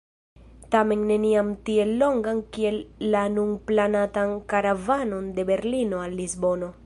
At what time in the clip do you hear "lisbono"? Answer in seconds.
6.23-6.77